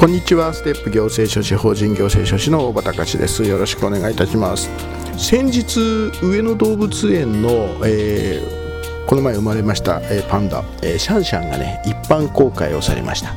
[0.00, 0.54] こんにちは。
[0.54, 3.44] ステップ行政書士法人行政書士の大場隆です。
[3.44, 4.70] よろしくお願いいたします。
[5.18, 5.78] 先日
[6.22, 7.50] 上野動物園の、
[7.84, 13.34] えー、この前生まれました、えー、パンダ、えー、シャンシャンがね一般公開をされました。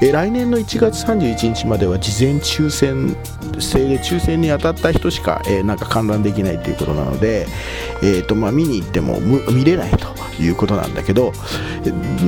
[0.00, 3.16] え来年の1月31日までは事前抽選
[3.58, 7.48] 制で抽選に当たった人しか、えー、なんか観覧できないということなので、
[8.04, 10.21] えーとまあ、見に行っても見れないと。
[10.42, 11.32] いうことなんだけど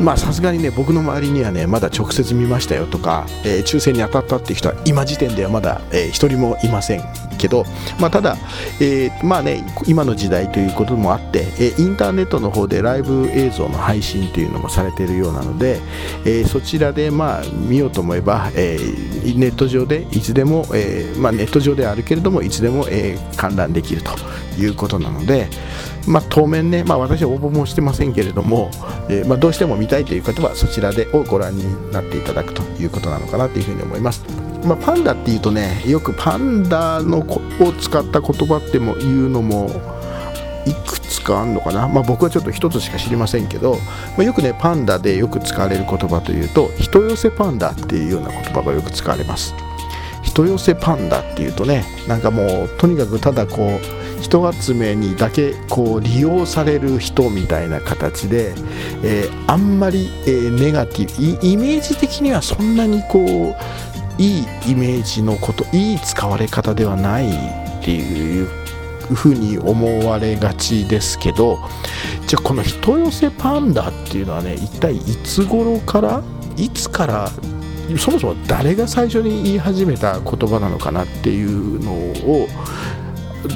[0.02, 7.02] まあさすがにね僕の周りにはねまだ直接見ましたよとか、えー、抽選に当たったっていう人は今時点ではまだ、えー、一人もいません
[7.38, 7.64] けど、
[8.00, 8.36] まあ、ただ、
[8.80, 15.80] えー、まあね今の時代ということもあって、えー、インターネットの方でライブ映像の配信というのもされているようなので、
[16.24, 24.12] えー、そちらでまあ見ようと思えば、えー、ネット上でいつでも、えーまあ、ネット上であるけれどもいつでも、えー、観覧できると
[24.60, 25.48] いうことなので、
[26.06, 28.70] まあ、当面ね、まあ、私は応募もしてませんけれども、
[29.08, 34.24] えーまあ、どうしても見たいという方はそちらでをご覧になっていただくということなのかなというふうに思います。
[34.64, 39.68] まあ、パンダっていうとねよくパンダのを使った言葉っても言うのも
[40.66, 43.74] いくつかあるのかな、まあ、僕はちょっと一つしか知りませんけど、
[44.16, 49.54] まあ、よくねパンダでよく使われる言葉というと人寄せパンダっていうような言葉がよく使われます
[50.22, 58.54] 人寄せパンダっていうとねなんかもうとにかくただこう人集めにだけこう利用される人みたいな形で、
[59.02, 63.54] えー、あんまり、えー、ネガティブイメージ的にはそんなにこう
[64.18, 68.46] いいイメージのこといい使われ方ではないっていう
[69.14, 71.58] ふうに思われがちですけど
[72.26, 76.22] じゃあこの人寄せパンダっていうのはね一体いつ頃から
[76.56, 77.30] いつから
[77.98, 82.46] そもそも誰が最初に言い始めた言葉なのかなっていうのを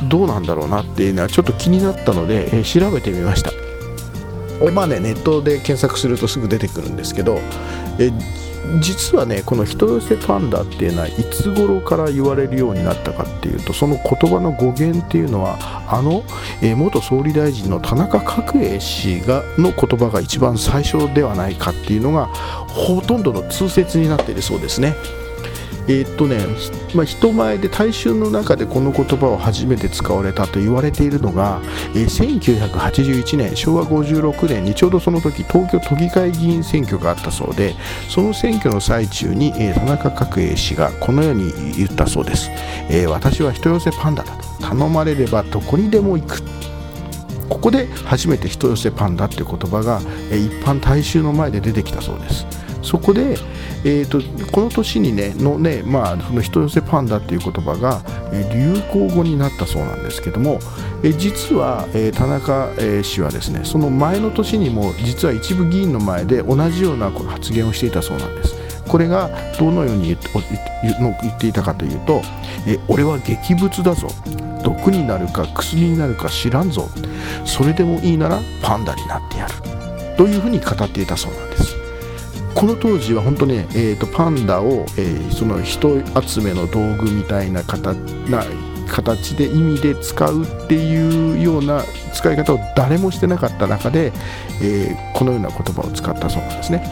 [0.09, 3.53] どうなんだろうなっていうのはちょっと気になったので、え調べてみました。
[4.73, 7.39] まあね、ネットで検索するとすぐ出てくるんですけど、
[7.99, 8.11] え
[8.81, 15.57] 実はねこの人寄せパンダっていうのはいつ頃から言われるようになったかっていうとその言葉の語源っていうのは
[15.89, 16.23] あの、
[16.63, 24.95] え、元総理大臣の田中角栄氏がの言葉が一番最初ではないかっていうのがほとんどの通説になっているそうですね。
[25.89, 26.39] えー、っとね、
[26.95, 31.61] まあ、人前で大衆の中でこの言葉を初めて使われたと言われているのが、
[31.95, 37.75] えー、1981年昭和56年にちょうどその時東京都議会議員選挙があったそうで
[38.09, 42.51] その選挙の最中に、えー、田中角栄氏がこのように言ったそうです、
[42.91, 44.49] え、私は人寄せパンダだと。
[44.61, 46.43] 頼まれればどこにでも行く。
[47.49, 50.01] ここで初めて人寄せパンダっていう言葉が、
[50.31, 52.47] 一般大衆の前で出てきたそうです。
[52.83, 53.37] そこで、
[53.85, 58.03] えーと、この年にねのね、まあ、その人寄せパンダっていう言葉が、
[58.33, 60.59] え流行語になったそうなんですけども、
[61.03, 68.55] え実は、え、田中、え、氏はですねその前の年にも実は一部議員の前で同じような発言をしていたそうなんです。
[68.89, 72.23] これがどのように言っていたかというと
[72.67, 74.09] 「え俺は劇物だぞ」
[74.65, 76.89] 毒になるか薬になるか知らんぞ。
[77.45, 79.55] それでもいいならパンダになってやる。
[80.17, 81.58] というふうに語っていたそうなんです。
[82.59, 87.97] この当時は本当ね、えーと、パンダを、えー、その人集めの道具みたいな形
[88.29, 88.43] な
[88.89, 94.13] 形で意味で使うっていうような使い方を誰もしてなかった中で、
[94.61, 96.83] えー、このような言葉を使ったそうなんですね。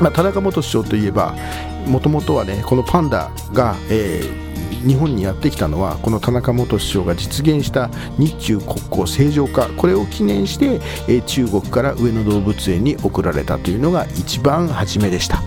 [0.00, 1.36] まあ、田中元首相といえば
[1.86, 4.50] もともとはねこのパンダが、えー
[4.86, 15.42] 日本にやってきたのはこの田中元首相が実現した日中国交正常化これを記念して、え中国から上野動物園に送られたというのが一番初めでした。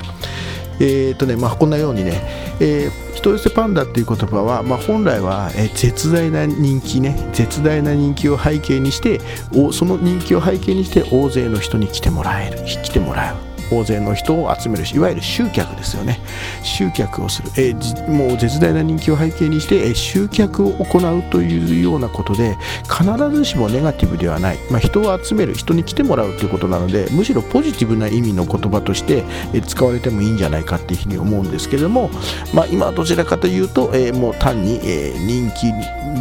[0.79, 2.21] えーとねまあ、こんなようにね、
[2.59, 9.21] えー、人寄せパンダっていう言葉は、まあ、本来は、えー、絶大な人気ね絶大な人気を背景にして
[9.55, 16.19] おその人気を背景にして大勢の人に来てもらえる来てもらう大勢の人を集めるいわゆる集客ですよね。
[16.63, 29.23] 集客をする、えー、もう絶大な人気を背景にして、えー、集客を行うというようなことで必ずしもネガティブではない、まあ、人を集める人に来てもらうということなのでむしろポジティブな意味の言葉として、
[29.53, 32.09] えー、使われてもいいんじゃないかっていうふうに思うんですけれども、
[32.53, 35.73] まあ、今はどちらかというと、えー、もう単に、えー、人気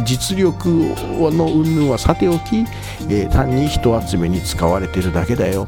[0.05, 2.57] 実力の云々はさておき、
[3.09, 5.67] えー、単に人集めに使われているだけだよ。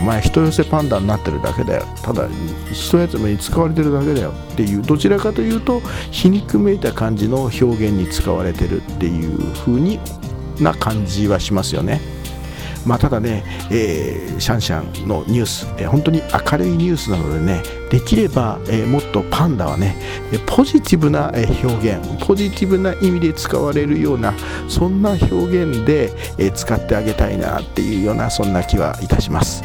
[0.00, 1.84] お前人寄せパンダになってるだけだよ。
[2.02, 2.28] ただ
[2.72, 4.32] 人集めに使われてるだけだよ。
[4.52, 5.80] っていうどちらかというと
[6.10, 9.98] 皮肉めいた感じの表現に使われてるっていう風に
[10.60, 12.00] な感じはしますよね。
[12.86, 19.96] まあ、ただね、えー、シャンシャンのニュース、えー、本当に明るいニュースなのでね、できれば、えー、もっとパンダはね、
[20.46, 24.34] ポジティブな表現、ポジティブな意味で使われるような、
[24.68, 29.62] そんな表現で、え使ってあげたいなっていうような、そんな気はいたします。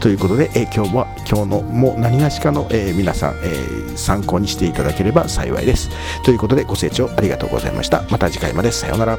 [0.00, 5.90] ということで、え今日は今日のも何がしかの、え皆さん、え参考にしていただければ幸いです。
[6.24, 8.04] ということでご清聴ありがとうございました。
[8.10, 9.18] また次回までさようなら。